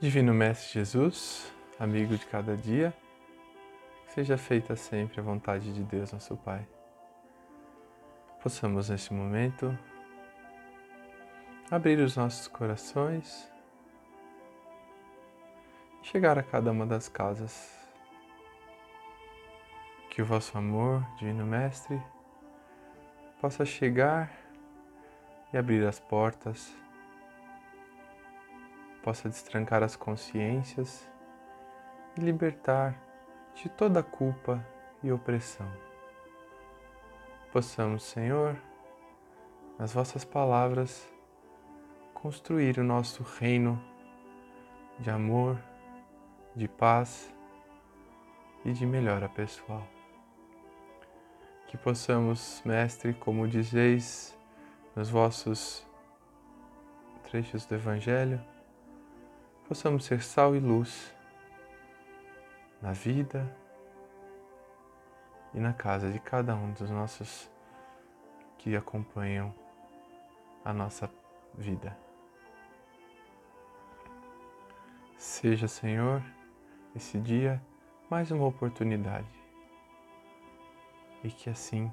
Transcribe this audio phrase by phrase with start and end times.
[0.00, 2.92] Divino Mestre Jesus, amigo de cada dia,
[4.08, 6.66] seja feita sempre a vontade de Deus, nosso Pai.
[8.42, 9.78] Possamos neste momento
[11.70, 13.48] abrir os nossos corações
[16.02, 17.72] e chegar a cada uma das casas.
[20.10, 22.02] Que o vosso amor, Divino Mestre,
[23.40, 24.32] possa chegar
[25.52, 26.83] e abrir as portas
[29.04, 31.06] possa destrancar as consciências
[32.16, 32.98] e libertar
[33.54, 34.66] de toda culpa
[35.02, 35.70] e opressão.
[37.52, 38.56] Possamos, Senhor,
[39.78, 41.06] nas vossas palavras,
[42.14, 43.78] construir o nosso reino
[44.98, 45.62] de amor,
[46.56, 47.30] de paz
[48.64, 49.86] e de melhora pessoal.
[51.66, 54.34] Que possamos, Mestre, como dizeis
[54.96, 55.86] nos vossos
[57.24, 58.53] trechos do Evangelho,
[59.66, 61.14] possamos ser sal e luz
[62.82, 63.50] na vida
[65.54, 67.50] e na casa de cada um dos nossos
[68.58, 69.54] que acompanham
[70.64, 71.10] a nossa
[71.54, 71.96] vida.
[75.16, 76.22] Seja, Senhor,
[76.94, 77.62] esse dia
[78.10, 79.26] mais uma oportunidade
[81.22, 81.90] e que assim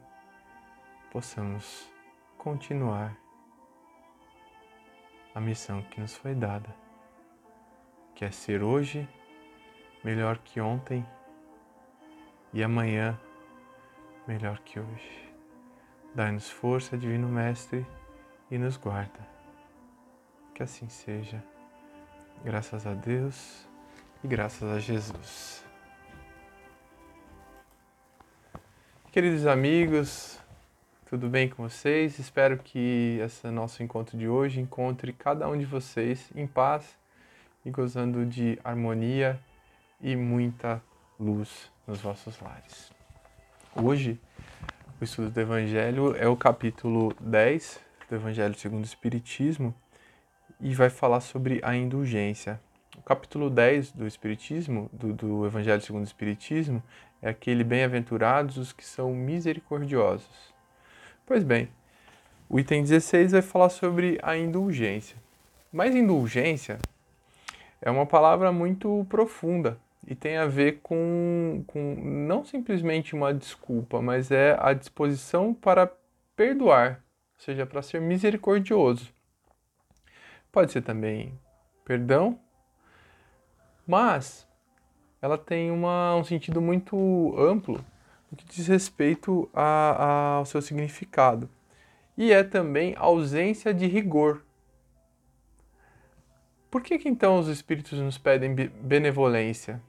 [1.09, 1.89] possamos
[2.37, 3.15] continuar
[5.33, 6.80] a missão que nos foi dada
[8.21, 9.09] que é ser hoje
[10.03, 11.03] melhor que ontem
[12.53, 13.19] e amanhã
[14.27, 15.33] melhor que hoje.
[16.13, 17.83] Dai-nos força, Divino Mestre,
[18.51, 19.27] e nos guarda.
[20.53, 21.43] Que assim seja.
[22.45, 23.67] Graças a Deus
[24.23, 25.65] e graças a Jesus.
[29.11, 30.39] Queridos amigos,
[31.07, 32.19] tudo bem com vocês?
[32.19, 37.00] Espero que esse nosso encontro de hoje encontre cada um de vocês em paz
[37.65, 39.39] e gozando de harmonia
[40.01, 40.81] e muita
[41.19, 42.91] luz nos vossos lares.
[43.75, 44.19] Hoje,
[44.99, 47.79] o estudo do Evangelho é o capítulo 10
[48.09, 49.73] do Evangelho segundo o Espiritismo
[50.59, 52.59] e vai falar sobre a indulgência.
[52.97, 56.83] O capítulo 10 do Espiritismo, do, do Evangelho segundo o Espiritismo,
[57.21, 60.53] é aquele bem-aventurados os que são misericordiosos.
[61.25, 61.69] Pois bem,
[62.49, 65.15] o item 16 vai falar sobre a indulgência.
[65.71, 66.79] Mas indulgência
[67.81, 74.01] é uma palavra muito profunda e tem a ver com, com não simplesmente uma desculpa,
[74.01, 75.91] mas é a disposição para
[76.35, 77.03] perdoar,
[77.35, 79.13] ou seja, para ser misericordioso.
[80.51, 81.37] Pode ser também
[81.85, 82.39] perdão,
[83.87, 84.47] mas
[85.21, 87.83] ela tem uma, um sentido muito amplo
[88.29, 91.49] no que diz respeito a, a, ao seu significado.
[92.17, 94.43] E é também ausência de rigor
[96.71, 99.81] por que, que então os espíritos nos pedem benevolência,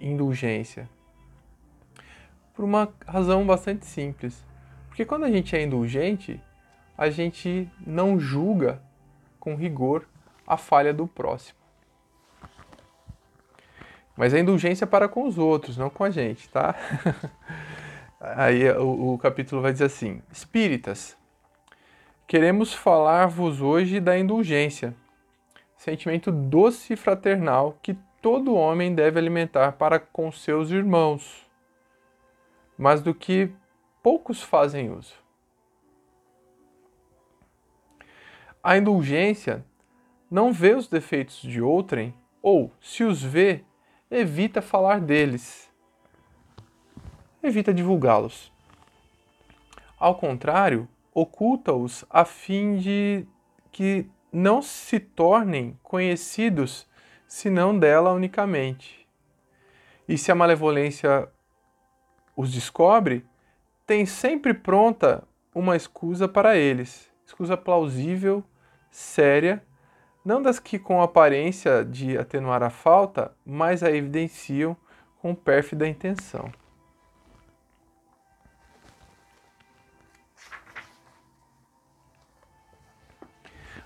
[0.00, 0.88] indulgência?
[2.54, 4.42] Por uma razão bastante simples.
[4.88, 6.40] Porque quando a gente é indulgente,
[6.96, 8.82] a gente não julga
[9.38, 10.08] com rigor
[10.46, 11.58] a falha do próximo.
[14.16, 16.74] Mas a indulgência é para com os outros, não com a gente, tá?
[18.20, 21.16] Aí o, o capítulo vai dizer assim: Espíritas,
[22.26, 24.94] queremos falar-vos hoje da indulgência
[25.82, 31.44] sentimento doce e fraternal que todo homem deve alimentar para com seus irmãos,
[32.78, 33.52] mas do que
[34.00, 35.12] poucos fazem uso.
[38.62, 39.66] A indulgência
[40.30, 43.64] não vê os defeitos de outrem, ou, se os vê,
[44.08, 45.68] evita falar deles,
[47.42, 48.52] evita divulgá-los.
[49.98, 53.26] Ao contrário, oculta-os a fim de
[53.72, 56.88] que não se tornem conhecidos
[57.26, 59.06] senão dela unicamente.
[60.08, 61.28] E se a malevolência
[62.36, 63.26] os descobre,
[63.86, 65.22] tem sempre pronta
[65.54, 68.42] uma escusa para eles, escusa plausível,
[68.90, 69.62] séria,
[70.24, 74.76] não das que com aparência de atenuar a falta, mas a evidenciam
[75.20, 76.50] com pérfida intenção.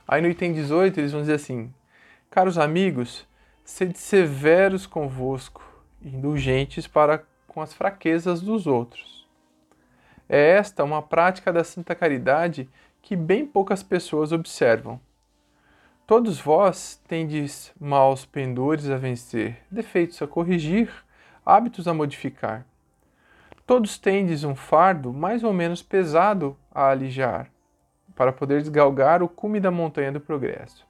[0.08, 1.72] Aí no item 18 eles vão dizer assim:
[2.30, 3.26] Caros amigos,
[3.64, 5.64] sede severos convosco,
[6.00, 9.26] indulgentes para com as fraquezas dos outros.
[10.28, 12.68] É esta uma prática da santa caridade
[13.02, 15.00] que bem poucas pessoas observam.
[16.06, 20.88] Todos vós tendes maus pendores a vencer, defeitos a corrigir,
[21.44, 22.64] hábitos a modificar.
[23.66, 27.50] Todos tendes um fardo mais ou menos pesado a alijar
[28.16, 30.84] para poder desgalgar o cume da montanha do progresso.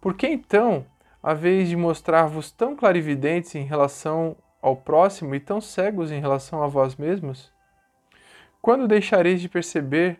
[0.00, 0.86] Por que então
[1.22, 6.62] a vez de mostrar-vos tão clarividentes em relação ao próximo e tão cegos em relação
[6.62, 7.52] a vós mesmos?
[8.62, 10.18] Quando deixareis de perceber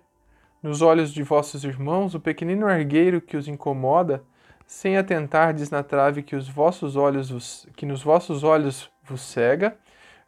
[0.62, 4.22] nos olhos de vossos irmãos o pequenino argueiro que os incomoda,
[4.66, 9.76] sem atentardes na trave que os vossos olhos vos, que nos vossos olhos vos cega,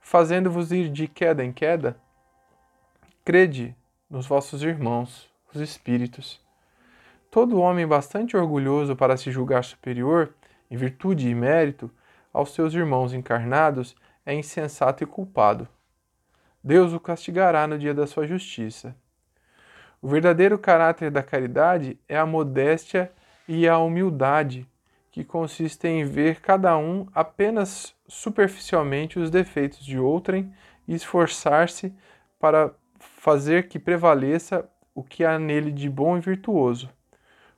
[0.01, 1.97] fazendo-vos ir de queda em queda?
[3.25, 3.77] Crede
[4.11, 6.41] nos vossos irmãos, os espíritos.
[7.31, 10.35] Todo homem bastante orgulhoso para se julgar superior,
[10.71, 11.91] em virtude e mérito,
[12.33, 13.95] aos seus irmãos encarnados,
[14.25, 15.69] é insensato e culpado.
[16.63, 18.95] Deus o castigará no dia da sua justiça.
[20.01, 23.13] O verdadeiro caráter da caridade é a modéstia
[23.47, 24.67] e a humildade,
[25.11, 30.53] que consistem em ver cada um apenas superficialmente os defeitos de outrem
[30.89, 31.95] e esforçar-se
[32.39, 36.91] para fazer que prevaleça o que há nele de bom e virtuoso.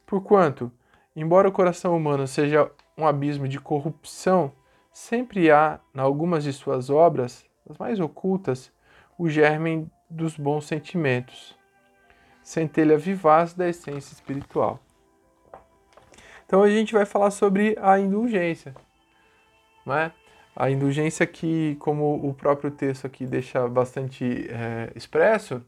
[0.07, 0.71] Porquanto,
[1.15, 4.53] embora o coração humano seja um abismo de corrupção,
[4.93, 8.73] sempre há, em algumas de suas obras, as mais ocultas,
[9.19, 11.57] o germe dos bons sentimentos,
[12.43, 14.79] centelha vivaz da essência espiritual.
[16.47, 18.75] Então a gente vai falar sobre a indulgência,
[19.85, 20.13] não é?
[20.55, 25.61] A indulgência que, como o próprio texto aqui deixa bastante é, expresso,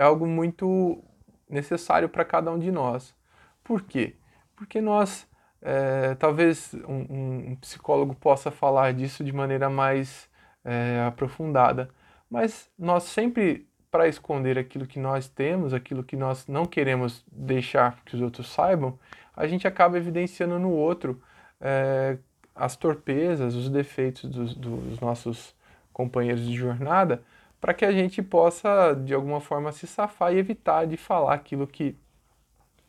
[0.00, 1.04] é algo muito
[1.46, 3.14] necessário para cada um de nós.
[3.62, 4.14] Por quê?
[4.56, 5.28] Porque nós,
[5.60, 10.26] é, talvez um, um, psicólogo possa falar disso de maneira mais
[10.64, 11.90] é, aprofundada,
[12.30, 18.00] mas nós sempre, para esconder aquilo que nós temos, aquilo que nós não queremos deixar
[18.06, 18.98] que os outros saibam,
[19.36, 21.20] a gente acaba evidenciando no outro
[21.60, 22.16] é,
[22.54, 25.54] as torpezas, os defeitos dos, dos nossos
[25.92, 27.22] companheiros de jornada,
[27.60, 31.66] para que a gente possa, de alguma forma, se safar e evitar de falar aquilo
[31.66, 31.94] que,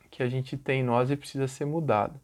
[0.09, 2.19] que a gente tem em nós e precisa ser mudado.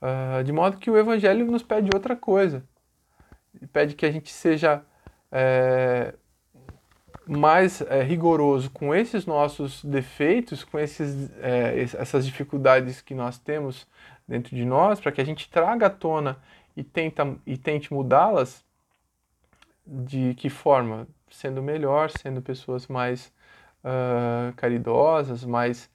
[0.00, 2.64] Uh, de modo que o Evangelho nos pede outra coisa.
[3.54, 4.82] Ele pede que a gente seja
[5.30, 6.14] é,
[7.26, 13.86] mais é, rigoroso com esses nossos defeitos, com esses, é, essas dificuldades que nós temos
[14.26, 16.38] dentro de nós, para que a gente traga à tona
[16.76, 18.64] e, tenta, e tente mudá-las.
[19.86, 21.08] De que forma?
[21.30, 23.32] Sendo melhor, sendo pessoas mais
[23.84, 25.88] uh, caridosas, mais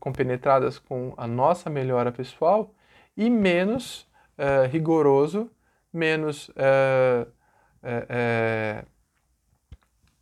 [0.00, 2.74] compenetradas com a nossa melhora pessoal
[3.16, 5.50] e menos uh, rigoroso,
[5.92, 7.30] menos uh,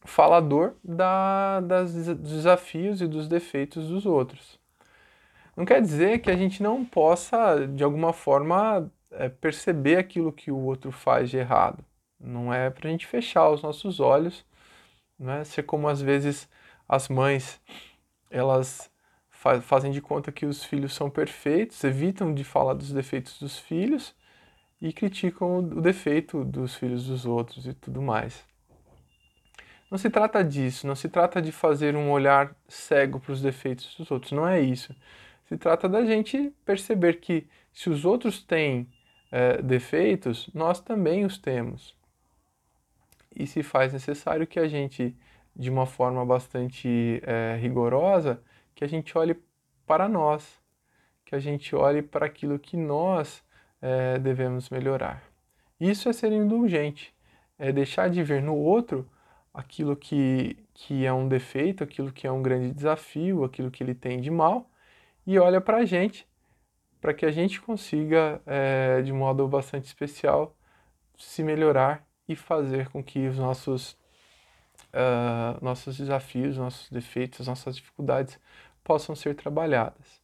[0.04, 4.60] falador da, das, dos desafios e dos defeitos dos outros.
[5.56, 10.50] Não quer dizer que a gente não possa, de alguma forma, é, perceber aquilo que
[10.50, 11.84] o outro faz de errado.
[12.22, 14.44] Não é para a gente fechar os nossos olhos,
[15.18, 15.44] né?
[15.44, 16.48] ser como às vezes
[16.88, 17.60] as mães
[18.30, 18.90] elas
[19.28, 23.58] fa fazem de conta que os filhos são perfeitos, evitam de falar dos defeitos dos
[23.58, 24.14] filhos
[24.80, 28.44] e criticam o defeito dos filhos dos outros e tudo mais.
[29.90, 33.94] Não se trata disso, não se trata de fazer um olhar cego para os defeitos
[33.96, 34.94] dos outros, não é isso.
[35.48, 38.88] Se trata da gente perceber que se os outros têm
[39.30, 41.94] é, defeitos, nós também os temos.
[43.34, 45.16] E se faz necessário que a gente,
[45.54, 48.42] de uma forma bastante é, rigorosa,
[48.74, 49.36] que a gente olhe
[49.86, 50.60] para nós,
[51.24, 53.42] que a gente olhe para aquilo que nós
[53.80, 55.22] é, devemos melhorar.
[55.80, 57.14] Isso é ser indulgente,
[57.58, 59.08] é deixar de ver no outro
[59.52, 63.94] aquilo que, que é um defeito, aquilo que é um grande desafio, aquilo que ele
[63.94, 64.70] tem de mal,
[65.26, 66.26] e olha para a gente,
[67.00, 70.56] para que a gente consiga, é, de modo bastante especial,
[71.18, 73.92] se melhorar e fazer com que os nossos,
[74.92, 78.38] uh, nossos desafios, nossos defeitos, nossas dificuldades
[78.82, 80.22] possam ser trabalhadas.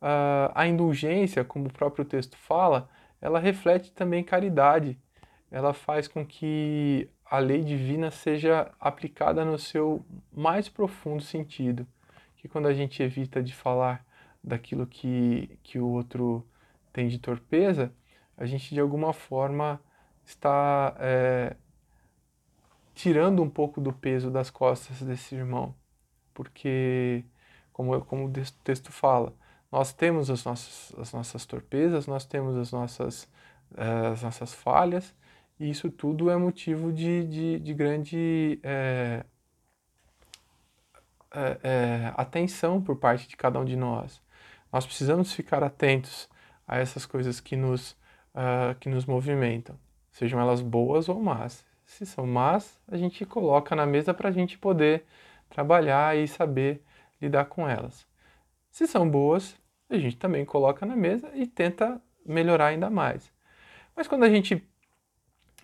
[0.00, 2.88] Uh, a indulgência, como o próprio texto fala,
[3.20, 4.98] ela reflete também caridade.
[5.50, 11.86] Ela faz com que a lei divina seja aplicada no seu mais profundo sentido.
[12.36, 14.04] Que quando a gente evita de falar
[14.42, 16.46] daquilo que, que o outro
[16.92, 17.92] tem de torpeza,
[18.36, 19.80] a gente de alguma forma
[20.28, 21.56] está é,
[22.94, 25.74] tirando um pouco do peso das costas desse irmão.
[26.34, 27.24] Porque,
[27.72, 28.32] como, como o
[28.62, 29.34] texto fala,
[29.72, 33.28] nós temos as nossas, as nossas torpezas, nós temos as nossas,
[34.12, 35.14] as nossas falhas,
[35.58, 39.24] e isso tudo é motivo de, de, de grande é,
[41.32, 44.20] é, é, atenção por parte de cada um de nós.
[44.72, 46.28] Nós precisamos ficar atentos
[46.66, 47.92] a essas coisas que nos,
[48.34, 49.78] uh, que nos movimentam,
[50.18, 51.64] sejam elas boas ou más.
[51.86, 55.04] Se são más, a gente coloca na mesa para a gente poder
[55.48, 56.82] trabalhar e saber
[57.20, 58.06] lidar com elas.
[58.70, 59.56] Se são boas,
[59.88, 63.32] a gente também coloca na mesa e tenta melhorar ainda mais.
[63.96, 64.62] Mas quando a gente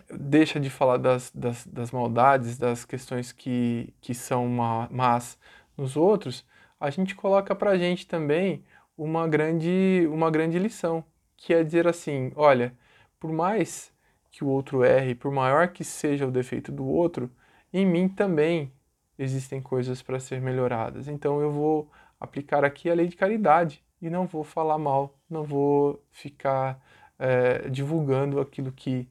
[0.09, 4.47] deixa de falar das, das, das maldades, das questões que, que são
[4.89, 5.37] más
[5.77, 6.45] nos outros,
[6.79, 8.63] a gente coloca para a gente também
[8.97, 11.03] uma grande, uma grande lição,
[11.35, 12.73] que é dizer assim, olha,
[13.19, 13.93] por mais
[14.35, 17.31] que o outro erre, por maior que seja o defeito do outro,
[17.71, 18.69] em mim também
[19.17, 21.07] existem coisas para ser melhoradas.
[21.07, 21.89] Então eu vou
[22.19, 26.83] aplicar aqui a lei de caridade e não vou falar mal, não vou ficar
[27.17, 29.07] é, divulgando aquilo que,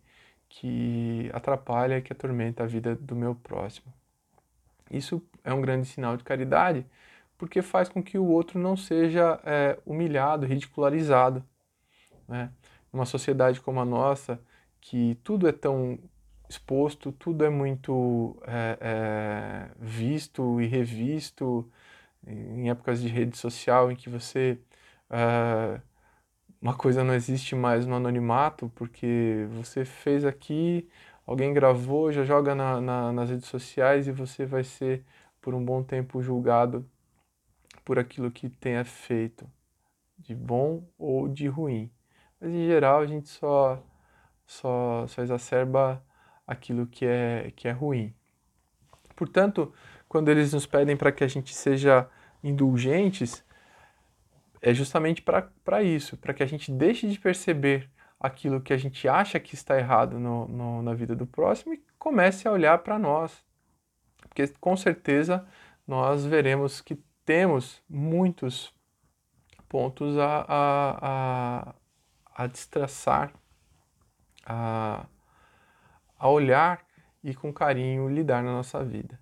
[0.47, 3.91] que atrapalha, que atormenta a vida do meu próximo.
[4.91, 6.85] Isso é um grande sinal de caridade,
[7.39, 11.43] porque faz com que o outro não seja é, humilhado, ridicularizado.
[12.29, 12.51] Né?
[12.93, 14.39] Uma sociedade como a nossa,
[14.85, 15.99] que tudo é tão
[16.49, 21.67] exposto, tudo é muito é, é, visto e revisto
[22.27, 24.59] em épocas de rede social em que você
[25.11, 25.81] é,
[26.61, 30.87] uma coisa não existe mais no anonimato porque você fez aqui,
[31.27, 35.03] alguém gravou, já joga na, na, nas redes sociais e você vai ser
[35.41, 36.87] por um bom tempo julgado
[37.87, 39.51] por aquilo que tenha feito,
[40.19, 41.91] de bom ou de ruim.
[42.39, 43.83] Mas em geral a gente só,
[44.47, 46.05] só, só exacerba
[46.47, 48.15] aquilo que é, que é ruim.
[49.17, 49.73] Portanto,
[50.09, 52.09] quando eles nos pedem para que a gente seja
[52.43, 53.45] indulgentes,
[54.61, 59.07] é justamente para isso, para que a gente deixe de perceber aquilo que a gente
[59.07, 62.99] acha que está errado no, no, na vida do próximo e comece a olhar para
[62.99, 63.45] nós.
[64.23, 65.47] Porque com certeza
[65.87, 68.73] nós veremos que temos muitos
[69.69, 71.75] pontos a, a, a,
[72.35, 73.33] a destraçar,
[74.45, 75.07] a,
[76.19, 76.85] a olhar
[77.23, 79.19] e com carinho lidar na nossa vida.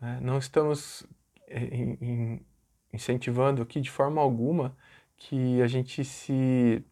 [0.00, 0.18] Né?
[0.22, 1.06] Não estamos
[1.48, 2.40] em,
[2.92, 4.76] incentivando aqui de forma alguma
[5.16, 6.84] que a gente se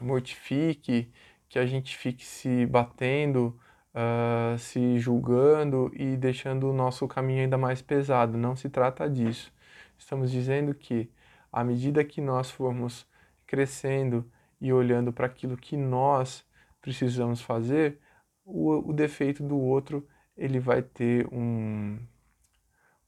[0.00, 1.12] mortifique,
[1.48, 3.58] que a gente fique se batendo,
[3.94, 8.36] uh, se julgando e deixando o nosso caminho ainda mais pesado.
[8.38, 9.52] Não se trata disso.
[9.98, 11.10] Estamos dizendo que
[11.52, 13.06] à medida que nós formos
[13.46, 14.24] crescendo
[14.60, 16.44] e olhando para aquilo que nós
[16.82, 17.98] precisamos fazer,
[18.44, 21.98] o, o defeito do outro ele vai ter um,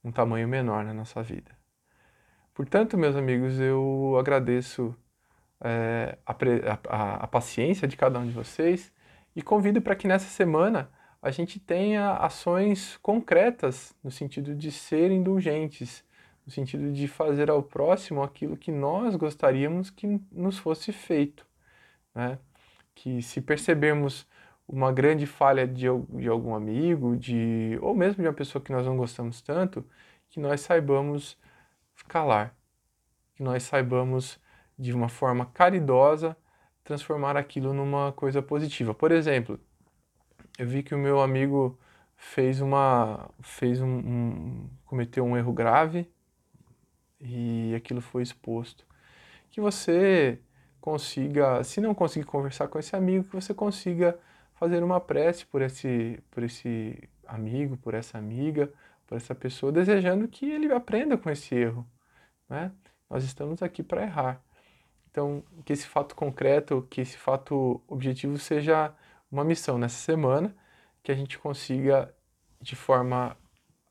[0.02, 1.50] um tamanho menor na nossa vida.
[2.54, 4.94] Portanto, meus amigos, eu agradeço
[5.60, 6.32] é, a,
[6.88, 8.92] a, a, paciência de cada um de vocês
[9.34, 10.88] e convido para que nessa semana
[11.20, 16.04] a gente tenha ações concretas no sentido de ser indulgentes,
[16.46, 21.46] no sentido de fazer ao próximo aquilo que nós gostaríamos que nos fosse feito.
[22.14, 22.38] Né?
[22.94, 24.26] Que se percebermos
[24.68, 28.86] uma grande falha de, de algum amigo, de ou mesmo de uma pessoa que nós
[28.86, 29.84] não gostamos tanto,
[30.30, 31.36] que nós saibamos
[32.08, 32.54] calar,
[33.34, 34.40] que nós saibamos
[34.78, 36.36] de uma forma caridosa
[36.82, 38.94] transformar aquilo numa coisa positiva.
[38.94, 39.58] Por exemplo,
[40.58, 41.78] eu vi que o meu amigo
[42.16, 46.08] fez uma fez um, um cometeu um erro grave
[47.20, 48.86] e aquilo foi exposto.
[49.50, 50.40] Que você
[50.84, 54.18] consiga, se não conseguir conversar com esse amigo, que você consiga
[54.52, 58.70] fazer uma prece por esse, por esse amigo, por essa amiga,
[59.06, 61.86] por essa pessoa, desejando que ele aprenda com esse erro.
[62.50, 62.70] Né?
[63.08, 64.42] Nós estamos aqui para errar.
[65.10, 68.92] Então, que esse fato concreto, que esse fato objetivo seja
[69.32, 70.54] uma missão nessa semana,
[71.02, 72.14] que a gente consiga,
[72.60, 73.34] de forma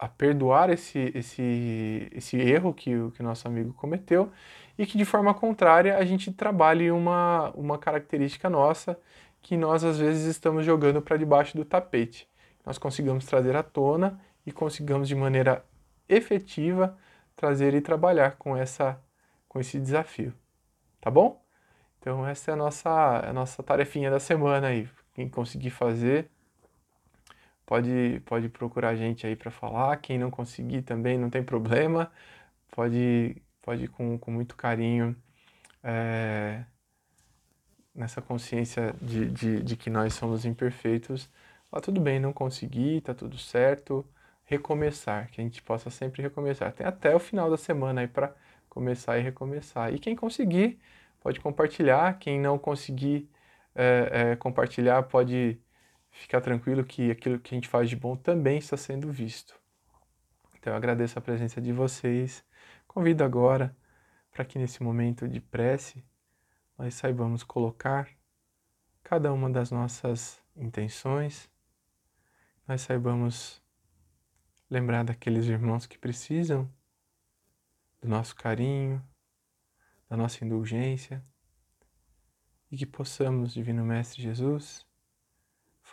[0.03, 4.29] a perdoar esse, esse, esse erro que o que nosso amigo cometeu
[4.77, 8.99] e que, de forma contrária, a gente trabalhe uma, uma característica nossa
[9.41, 12.27] que nós às vezes estamos jogando para debaixo do tapete.
[12.65, 15.63] Nós consigamos trazer à tona e consigamos de maneira
[16.09, 16.97] efetiva
[17.33, 19.01] trazer e trabalhar com essa
[19.47, 20.33] com esse desafio.
[20.99, 21.41] Tá bom?
[21.99, 22.89] Então essa é a nossa
[23.29, 24.89] a nossa tarefinha da semana aí.
[25.13, 26.29] Quem conseguir fazer
[27.65, 29.97] pode pode procurar a gente aí para falar.
[29.97, 32.11] Quem não conseguir também não tem problema.
[32.71, 35.15] Pode pode com, com muito carinho
[35.83, 36.63] é,
[37.93, 41.29] nessa consciência de, de, de, que nós somos imperfeitos,
[41.71, 44.05] lá tudo bem, não consegui, tá tudo certo,
[44.45, 46.71] recomeçar, que a gente possa sempre recomeçar.
[46.73, 48.33] Tem até o final da semana aí para
[48.69, 49.93] começar e recomeçar.
[49.93, 50.79] E quem conseguir,
[51.21, 53.29] pode compartilhar, quem não conseguir
[53.75, 55.59] é, é, compartilhar, pode
[56.13, 59.59] ficar tranquilo que aquilo que a gente faz de bom também está sendo visto.
[60.55, 62.45] Então eu agradeço a presença de vocês.
[62.87, 63.75] Convido agora
[64.31, 66.03] para que nesse momento de prece
[66.77, 68.09] nós saibamos colocar
[69.03, 71.49] cada uma das nossas intenções,
[72.67, 73.61] nós saibamos
[74.69, 76.71] lembrar daqueles irmãos que precisam
[78.01, 79.03] do nosso carinho,
[80.09, 81.23] da nossa indulgência
[82.71, 84.85] e que possamos, Divino Mestre Jesus,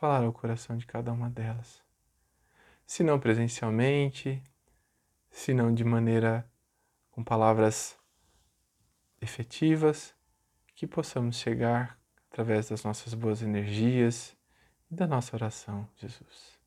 [0.00, 1.82] falar ao coração de cada uma delas.
[2.86, 4.42] Se não presencialmente,
[5.30, 6.50] se não de maneira
[7.10, 7.98] com palavras
[9.20, 10.14] efetivas,
[10.74, 14.34] que possamos chegar através das nossas boas energias
[14.90, 16.58] e da nossa oração, Jesus.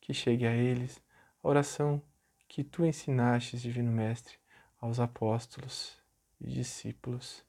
[0.00, 0.98] Que chegue a eles
[1.42, 2.02] a oração
[2.48, 4.38] que tu ensinaste, Divino Mestre,
[4.80, 6.02] aos apóstolos
[6.40, 7.44] e discípulos.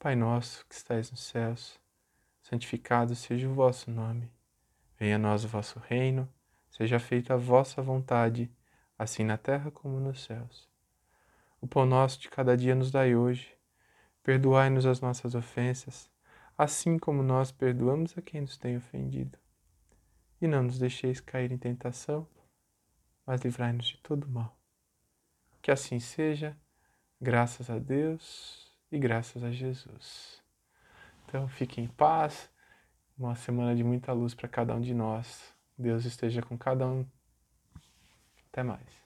[0.00, 1.79] Pai nosso que estais nos céus,
[2.50, 4.28] santificado seja o vosso nome.
[4.98, 6.28] Venha a nós o vosso reino,
[6.68, 8.50] seja feita a vossa vontade,
[8.98, 10.68] assim na terra como nos céus.
[11.60, 13.56] O pão nosso de cada dia nos dai hoje.
[14.24, 16.10] Perdoai-nos as nossas ofensas,
[16.58, 19.38] assim como nós perdoamos a quem nos tem ofendido.
[20.40, 22.26] E não nos deixeis cair em tentação,
[23.24, 24.58] mas livrai-nos de todo mal.
[25.62, 26.56] Que assim seja,
[27.20, 30.39] graças a Deus e graças a Jesus.
[31.30, 32.50] Então fique em paz,
[33.16, 35.54] uma semana de muita luz para cada um de nós.
[35.78, 37.06] Deus esteja com cada um.
[38.48, 38.99] Até mais.